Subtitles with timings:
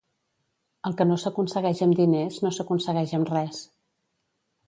[0.89, 3.61] El que no s'aconsegueix amb diners no s'aconsegueix amb res.